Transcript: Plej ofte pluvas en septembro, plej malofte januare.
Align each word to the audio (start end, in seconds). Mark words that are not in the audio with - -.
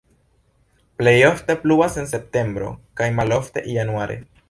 Plej 1.01 1.13
ofte 1.27 1.57
pluvas 1.67 1.99
en 2.05 2.09
septembro, 2.15 2.73
plej 2.99 3.13
malofte 3.23 3.69
januare. 3.79 4.23